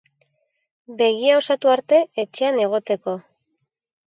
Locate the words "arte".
1.75-2.01